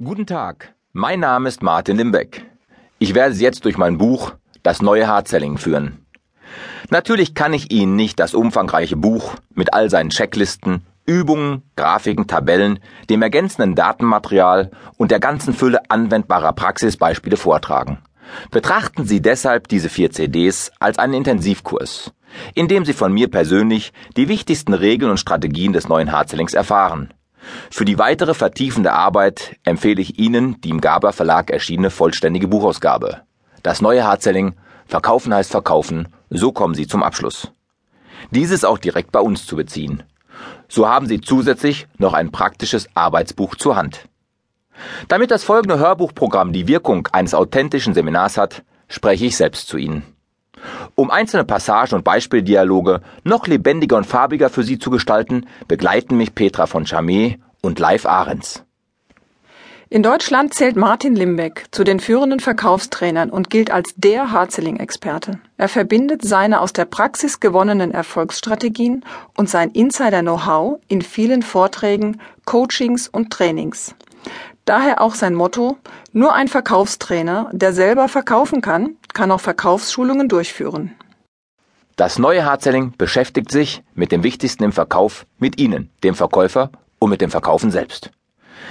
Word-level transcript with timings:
Guten 0.00 0.26
Tag, 0.26 0.76
mein 0.92 1.18
Name 1.18 1.48
ist 1.48 1.60
Martin 1.60 1.96
Limbeck. 1.96 2.46
Ich 3.00 3.16
werde 3.16 3.34
Sie 3.34 3.42
jetzt 3.42 3.64
durch 3.64 3.76
mein 3.76 3.98
Buch 3.98 4.32
Das 4.62 4.80
neue 4.80 5.08
Hardselling 5.08 5.58
führen. 5.58 6.06
Natürlich 6.88 7.34
kann 7.34 7.52
ich 7.52 7.72
Ihnen 7.72 7.96
nicht 7.96 8.20
das 8.20 8.32
umfangreiche 8.32 8.94
Buch 8.94 9.34
mit 9.56 9.74
all 9.74 9.90
seinen 9.90 10.10
Checklisten, 10.10 10.86
Übungen, 11.04 11.62
Grafiken, 11.74 12.28
Tabellen, 12.28 12.78
dem 13.10 13.22
ergänzenden 13.22 13.74
Datenmaterial 13.74 14.70
und 14.98 15.10
der 15.10 15.18
ganzen 15.18 15.52
Fülle 15.52 15.80
anwendbarer 15.90 16.52
Praxisbeispiele 16.52 17.36
vortragen. 17.36 17.98
Betrachten 18.52 19.04
Sie 19.04 19.20
deshalb 19.20 19.66
diese 19.66 19.88
vier 19.88 20.12
CDs 20.12 20.70
als 20.78 21.00
einen 21.00 21.14
Intensivkurs, 21.14 22.12
in 22.54 22.68
dem 22.68 22.84
Sie 22.84 22.92
von 22.92 23.12
mir 23.12 23.28
persönlich 23.28 23.92
die 24.16 24.28
wichtigsten 24.28 24.74
Regeln 24.74 25.10
und 25.10 25.18
Strategien 25.18 25.72
des 25.72 25.88
neuen 25.88 26.12
Hardsellings 26.12 26.54
erfahren 26.54 27.12
für 27.70 27.84
die 27.84 27.98
weitere 27.98 28.34
vertiefende 28.34 28.92
Arbeit 28.92 29.56
empfehle 29.64 30.00
ich 30.00 30.18
Ihnen 30.18 30.60
die 30.60 30.70
im 30.70 30.80
Gaber 30.80 31.12
Verlag 31.12 31.50
erschienene 31.50 31.90
vollständige 31.90 32.48
Buchausgabe. 32.48 33.22
Das 33.62 33.80
neue 33.80 34.04
Hardselling 34.04 34.54
Verkaufen 34.86 35.34
heißt 35.34 35.50
Verkaufen, 35.50 36.08
so 36.30 36.50
kommen 36.50 36.74
Sie 36.74 36.86
zum 36.86 37.02
Abschluss. 37.02 37.52
Dieses 38.30 38.64
auch 38.64 38.78
direkt 38.78 39.12
bei 39.12 39.20
uns 39.20 39.46
zu 39.46 39.54
beziehen. 39.54 40.02
So 40.68 40.88
haben 40.88 41.06
Sie 41.06 41.20
zusätzlich 41.20 41.86
noch 41.98 42.14
ein 42.14 42.32
praktisches 42.32 42.88
Arbeitsbuch 42.94 43.54
zur 43.54 43.76
Hand. 43.76 44.08
Damit 45.08 45.30
das 45.30 45.44
folgende 45.44 45.78
Hörbuchprogramm 45.78 46.52
die 46.52 46.68
Wirkung 46.68 47.08
eines 47.12 47.34
authentischen 47.34 47.94
Seminars 47.94 48.38
hat, 48.38 48.62
spreche 48.88 49.26
ich 49.26 49.36
selbst 49.36 49.68
zu 49.68 49.76
Ihnen. 49.76 50.02
Um 50.98 51.12
einzelne 51.12 51.44
Passagen 51.44 51.94
und 51.94 52.02
Beispieldialoge 52.02 53.02
noch 53.22 53.46
lebendiger 53.46 53.96
und 53.96 54.04
farbiger 54.04 54.50
für 54.50 54.64
Sie 54.64 54.80
zu 54.80 54.90
gestalten, 54.90 55.46
begleiten 55.68 56.16
mich 56.16 56.34
Petra 56.34 56.66
von 56.66 56.86
Chamet 56.86 57.38
und 57.62 57.78
Live 57.78 58.04
Ahrens. 58.04 58.64
In 59.90 60.02
Deutschland 60.02 60.54
zählt 60.54 60.74
Martin 60.74 61.14
Limbeck 61.14 61.66
zu 61.70 61.84
den 61.84 62.00
führenden 62.00 62.40
Verkaufstrainern 62.40 63.30
und 63.30 63.48
gilt 63.48 63.70
als 63.70 63.94
der 63.94 64.32
Hardselling-Experte. 64.32 65.38
Er 65.56 65.68
verbindet 65.68 66.22
seine 66.24 66.60
aus 66.60 66.72
der 66.72 66.84
Praxis 66.84 67.38
gewonnenen 67.38 67.92
Erfolgsstrategien 67.92 69.04
und 69.36 69.48
sein 69.48 69.70
Insider-Know-how 69.70 70.80
in 70.88 71.02
vielen 71.02 71.42
Vorträgen, 71.42 72.20
Coachings 72.44 73.06
und 73.06 73.30
Trainings. 73.30 73.94
Daher 74.64 75.00
auch 75.00 75.14
sein 75.14 75.34
Motto, 75.34 75.78
nur 76.12 76.34
ein 76.34 76.48
Verkaufstrainer, 76.48 77.48
der 77.52 77.72
selber 77.72 78.08
verkaufen 78.08 78.60
kann, 78.60 78.96
kann 79.18 79.32
auch 79.32 79.40
Verkaufsschulungen 79.40 80.28
durchführen. 80.28 80.94
Das 81.96 82.20
neue 82.20 82.44
Hardselling 82.44 82.94
beschäftigt 82.96 83.50
sich 83.50 83.82
mit 83.96 84.12
dem 84.12 84.22
Wichtigsten 84.22 84.62
im 84.62 84.70
Verkauf, 84.70 85.26
mit 85.40 85.58
Ihnen, 85.58 85.90
dem 86.04 86.14
Verkäufer 86.14 86.70
und 87.00 87.10
mit 87.10 87.20
dem 87.20 87.32
Verkaufen 87.32 87.72
selbst. 87.72 88.12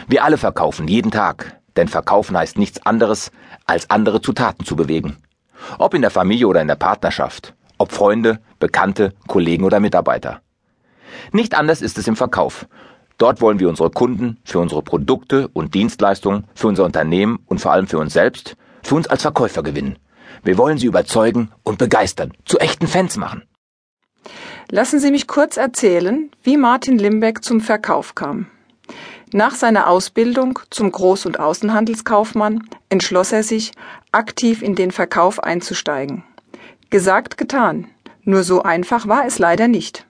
Wir 0.08 0.24
alle 0.24 0.38
verkaufen 0.38 0.88
jeden 0.88 1.12
Tag, 1.12 1.60
denn 1.76 1.90
Verkaufen 1.90 2.38
heißt 2.38 2.58
nichts 2.58 2.86
anderes, 2.86 3.30
als 3.66 3.90
andere 3.90 4.22
zu 4.22 4.32
Taten 4.32 4.64
zu 4.64 4.78
bewegen. 4.78 5.18
Ob 5.80 5.94
in 5.94 6.02
der 6.02 6.12
Familie 6.12 6.48
oder 6.48 6.62
in 6.62 6.70
der 6.70 6.76
Partnerschaft, 6.76 7.54
ob 7.78 7.92
Freunde, 7.92 8.40
Bekannte, 8.58 9.16
Kollegen 9.28 9.66
oder 9.66 9.82
Mitarbeiter. 9.82 10.40
Nicht 11.34 11.56
anders 11.56 11.82
ist 11.82 11.98
es 11.98 12.08
im 12.08 12.16
Verkauf. 12.16 12.68
Dort 13.18 13.42
wollen 13.42 13.60
wir 13.60 13.68
unsere 13.68 13.90
Kunden 13.90 14.38
für 14.46 14.60
unsere 14.60 14.82
Produkte 14.82 15.50
und 15.50 15.74
Dienstleistungen, 15.74 16.46
für 16.56 16.68
unser 16.68 16.86
Unternehmen 16.86 17.40
und 17.48 17.60
vor 17.60 17.74
allem 17.74 17.88
für 17.88 18.00
uns 18.00 18.14
selbst, 18.14 18.56
für 18.82 18.96
uns 18.96 19.08
als 19.08 19.24
Verkäufer 19.24 19.62
gewinnen. 19.62 19.98
Wir 20.44 20.58
wollen 20.58 20.78
sie 20.78 20.88
überzeugen 20.88 21.52
und 21.64 21.78
begeistern, 21.78 22.34
zu 22.46 22.60
echten 22.60 22.88
Fans 22.88 23.18
machen. 23.18 23.44
Lassen 24.70 25.00
Sie 25.00 25.12
mich 25.12 25.28
kurz 25.28 25.56
erzählen, 25.56 26.30
wie 26.44 26.58
Martin 26.58 26.98
Limbeck 26.98 27.44
zum 27.44 27.62
Verkauf 27.62 28.16
kam. 28.16 28.48
Nach 29.32 29.56
seiner 29.56 29.88
Ausbildung 29.88 30.60
zum 30.70 30.92
Groß- 30.92 31.26
und 31.26 31.40
Außenhandelskaufmann 31.40 32.64
entschloss 32.90 33.32
er 33.32 33.44
sich, 33.44 33.72
aktiv 34.12 34.62
in 34.62 34.76
den 34.76 34.92
Verkauf 34.92 35.44
einzusteigen. 35.44 36.24
Gesagt, 36.90 37.38
getan. 37.38 37.88
Nur 38.24 38.44
so 38.44 38.64
einfach 38.64 39.08
war 39.08 39.26
es 39.26 39.40
leider 39.40 39.68
nicht. 39.68 40.06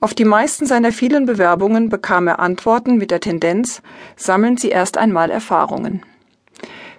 Auf 0.00 0.14
die 0.14 0.24
meisten 0.24 0.66
seiner 0.66 0.92
vielen 0.92 1.26
Bewerbungen 1.26 1.88
bekam 1.88 2.26
er 2.26 2.38
Antworten 2.38 2.96
mit 2.96 3.10
der 3.10 3.20
Tendenz, 3.20 3.82
sammeln 4.16 4.56
Sie 4.56 4.68
erst 4.68 4.98
einmal 4.98 5.30
Erfahrungen. 5.30 6.02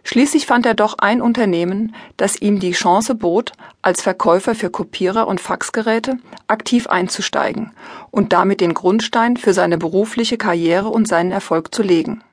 Schließlich 0.08 0.46
fand 0.46 0.68
er 0.68 0.76
doch 0.76 1.00
ein 1.00 1.20
Unternehmen, 1.20 1.96
das 2.16 2.40
ihm 2.40 2.60
die 2.60 2.74
Chance 2.74 3.16
bot, 3.16 3.54
als 3.82 4.04
Verkäufer 4.04 4.54
für 4.54 4.70
Kopierer 4.70 5.28
und 5.28 5.42
Faxgeräte 5.42 6.18
aktiv 6.46 6.86
einzusteigen 6.86 7.72
und 8.12 8.32
damit 8.32 8.62
den 8.62 8.76
Grundstein 8.76 9.36
für 9.36 9.52
seine 9.52 9.80
berufliche 9.80 10.38
Karriere 10.38 10.90
und 10.90 11.08
seinen 11.08 11.32
Erfolg 11.32 11.74
zu 11.74 11.82
legen. 11.82 12.24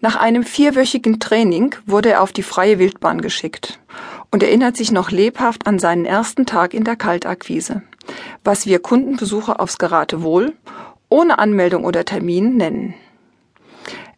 Nach 0.00 0.14
einem 0.14 0.44
vierwöchigen 0.44 1.18
Training 1.18 1.74
wurde 1.84 2.10
er 2.10 2.22
auf 2.22 2.32
die 2.32 2.44
freie 2.44 2.78
Wildbahn 2.78 3.20
geschickt 3.20 3.80
und 4.30 4.44
erinnert 4.44 4.76
sich 4.76 4.92
noch 4.92 5.10
lebhaft 5.10 5.66
an 5.66 5.80
seinen 5.80 6.04
ersten 6.04 6.46
Tag 6.46 6.74
in 6.74 6.84
der 6.84 6.94
Kaltakquise, 6.94 7.82
was 8.44 8.66
wir 8.66 8.78
Kundenbesucher 8.78 9.58
aufs 9.58 9.78
Geratewohl, 9.78 10.52
ohne 11.08 11.40
Anmeldung 11.40 11.84
oder 11.84 12.04
Termin 12.04 12.56
nennen. 12.56 12.94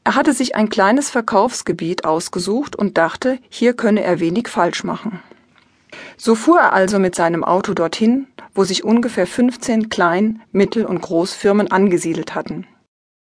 Er 0.06 0.14
hatte 0.14 0.32
sich 0.32 0.54
ein 0.54 0.68
kleines 0.68 1.10
Verkaufsgebiet 1.10 2.04
ausgesucht 2.04 2.76
und 2.76 2.96
dachte, 2.96 3.40
hier 3.48 3.72
könne 3.72 4.04
er 4.04 4.20
wenig 4.20 4.46
falsch 4.46 4.84
machen. 4.84 5.20
So 6.16 6.36
fuhr 6.36 6.60
er 6.60 6.72
also 6.72 7.00
mit 7.00 7.16
seinem 7.16 7.42
Auto 7.42 7.74
dorthin, 7.74 8.28
wo 8.54 8.62
sich 8.62 8.84
ungefähr 8.84 9.26
15 9.26 9.88
Klein-, 9.88 10.40
Mittel- 10.52 10.86
und 10.86 11.00
Großfirmen 11.00 11.72
angesiedelt 11.72 12.36
hatten. 12.36 12.68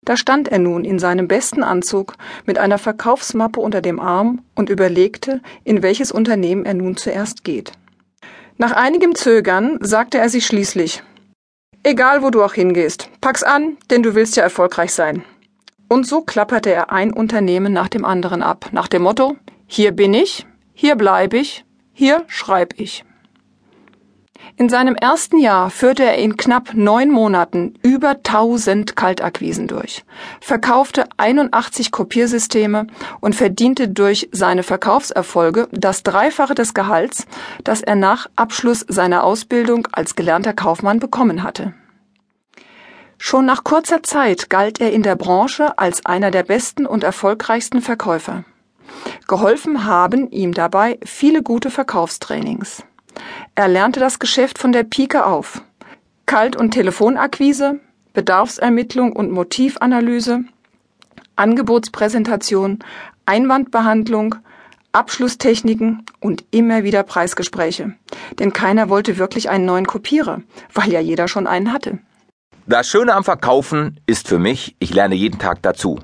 Da 0.06 0.16
stand 0.16 0.48
er 0.48 0.58
nun 0.58 0.86
in 0.86 0.98
seinem 0.98 1.28
besten 1.28 1.62
Anzug 1.62 2.14
mit 2.46 2.56
einer 2.56 2.78
Verkaufsmappe 2.78 3.60
unter 3.60 3.82
dem 3.82 4.00
Arm 4.00 4.40
und 4.54 4.70
überlegte, 4.70 5.42
in 5.64 5.82
welches 5.82 6.10
Unternehmen 6.10 6.64
er 6.64 6.72
nun 6.72 6.96
zuerst 6.96 7.44
geht. 7.44 7.72
Nach 8.56 8.72
einigem 8.72 9.14
Zögern 9.14 9.76
sagte 9.82 10.16
er 10.16 10.30
sich 10.30 10.46
schließlich 10.46 11.02
Egal 11.82 12.22
wo 12.22 12.30
du 12.30 12.42
auch 12.42 12.54
hingehst, 12.54 13.10
pack's 13.20 13.42
an, 13.42 13.76
denn 13.90 14.02
du 14.02 14.14
willst 14.14 14.36
ja 14.36 14.42
erfolgreich 14.42 14.94
sein. 14.94 15.22
Und 15.92 16.06
so 16.06 16.22
klapperte 16.22 16.72
er 16.72 16.90
ein 16.90 17.12
Unternehmen 17.12 17.74
nach 17.74 17.88
dem 17.88 18.06
anderen 18.06 18.42
ab, 18.42 18.70
nach 18.72 18.88
dem 18.88 19.02
Motto 19.02 19.36
Hier 19.66 19.92
bin 19.92 20.14
ich, 20.14 20.46
hier 20.72 20.96
bleibe 20.96 21.36
ich, 21.36 21.66
hier 21.92 22.24
schreib 22.28 22.80
ich. 22.80 23.04
In 24.56 24.70
seinem 24.70 24.94
ersten 24.94 25.36
Jahr 25.36 25.68
führte 25.68 26.02
er 26.02 26.16
in 26.16 26.38
knapp 26.38 26.72
neun 26.72 27.10
Monaten 27.10 27.74
über 27.82 28.12
1000 28.12 28.96
Kaltakquisen 28.96 29.66
durch, 29.68 30.06
verkaufte 30.40 31.04
81 31.18 31.90
Kopiersysteme 31.90 32.86
und 33.20 33.34
verdiente 33.34 33.90
durch 33.90 34.30
seine 34.32 34.62
Verkaufserfolge 34.62 35.68
das 35.72 36.02
Dreifache 36.02 36.54
des 36.54 36.72
Gehalts, 36.72 37.26
das 37.64 37.82
er 37.82 37.96
nach 37.96 38.30
Abschluss 38.34 38.82
seiner 38.88 39.24
Ausbildung 39.24 39.86
als 39.92 40.16
gelernter 40.16 40.54
Kaufmann 40.54 41.00
bekommen 41.00 41.42
hatte. 41.42 41.74
Schon 43.24 43.46
nach 43.46 43.62
kurzer 43.62 44.02
Zeit 44.02 44.50
galt 44.50 44.80
er 44.80 44.92
in 44.92 45.04
der 45.04 45.14
Branche 45.14 45.78
als 45.78 46.04
einer 46.04 46.32
der 46.32 46.42
besten 46.42 46.86
und 46.86 47.04
erfolgreichsten 47.04 47.80
Verkäufer. 47.80 48.42
Geholfen 49.28 49.84
haben 49.84 50.28
ihm 50.32 50.52
dabei 50.52 50.98
viele 51.04 51.44
gute 51.44 51.70
Verkaufstrainings. 51.70 52.82
Er 53.54 53.68
lernte 53.68 54.00
das 54.00 54.18
Geschäft 54.18 54.58
von 54.58 54.72
der 54.72 54.82
Pike 54.82 55.24
auf. 55.24 55.62
Kalt- 56.26 56.56
und 56.56 56.72
Telefonakquise, 56.72 57.78
Bedarfsermittlung 58.12 59.12
und 59.12 59.30
Motivanalyse, 59.30 60.40
Angebotspräsentation, 61.36 62.80
Einwandbehandlung, 63.24 64.34
Abschlusstechniken 64.90 66.04
und 66.18 66.44
immer 66.50 66.82
wieder 66.82 67.04
Preisgespräche. 67.04 67.94
Denn 68.40 68.52
keiner 68.52 68.88
wollte 68.88 69.16
wirklich 69.16 69.48
einen 69.48 69.64
neuen 69.64 69.86
Kopierer, 69.86 70.42
weil 70.74 70.90
ja 70.90 70.98
jeder 70.98 71.28
schon 71.28 71.46
einen 71.46 71.72
hatte. 71.72 72.00
Das 72.66 72.88
Schöne 72.88 73.12
am 73.14 73.24
Verkaufen 73.24 73.98
ist 74.06 74.28
für 74.28 74.38
mich, 74.38 74.76
ich 74.78 74.94
lerne 74.94 75.16
jeden 75.16 75.40
Tag 75.40 75.62
dazu. 75.62 75.98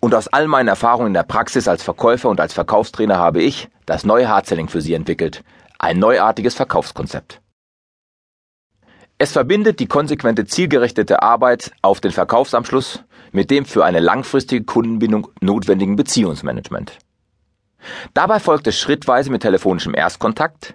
Und 0.00 0.12
aus 0.12 0.26
all 0.26 0.48
meinen 0.48 0.66
Erfahrungen 0.66 1.08
in 1.08 1.14
der 1.14 1.22
Praxis 1.22 1.68
als 1.68 1.84
Verkäufer 1.84 2.28
und 2.28 2.40
als 2.40 2.52
Verkaufstrainer 2.52 3.16
habe 3.16 3.40
ich 3.40 3.68
das 3.86 4.04
neue 4.04 4.28
Hardselling 4.28 4.68
für 4.68 4.80
Sie 4.80 4.94
entwickelt. 4.94 5.44
Ein 5.78 6.00
neuartiges 6.00 6.56
Verkaufskonzept. 6.56 7.40
Es 9.18 9.30
verbindet 9.32 9.78
die 9.78 9.86
konsequente 9.86 10.46
zielgerichtete 10.46 11.22
Arbeit 11.22 11.70
auf 11.80 12.00
den 12.00 12.10
Verkaufsabschluss 12.10 13.04
mit 13.30 13.52
dem 13.52 13.64
für 13.64 13.84
eine 13.84 14.00
langfristige 14.00 14.64
Kundenbindung 14.64 15.28
notwendigen 15.40 15.94
Beziehungsmanagement. 15.94 16.98
Dabei 18.14 18.40
folgt 18.40 18.66
es 18.66 18.76
schrittweise 18.76 19.30
mit 19.30 19.42
telefonischem 19.42 19.94
Erstkontakt, 19.94 20.74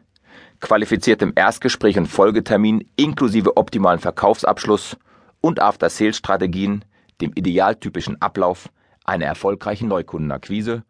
qualifiziertem 0.62 1.34
Erstgespräch 1.36 1.98
und 1.98 2.08
Folgetermin 2.08 2.90
inklusive 2.96 3.58
optimalen 3.58 4.00
Verkaufsabschluss 4.00 4.96
und 5.46 5.60
After-Sales-Strategien, 5.60 6.86
dem 7.22 7.32
idealtypischen 7.36 8.20
Ablauf 8.20 8.72
einer 9.04 9.26
erfolgreichen 9.26 9.88
Neukundenakquise 9.88 10.84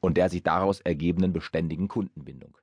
und 0.00 0.18
der 0.18 0.28
sich 0.28 0.42
daraus 0.42 0.82
ergebenden 0.82 1.32
beständigen 1.32 1.88
Kundenbindung 1.88 2.54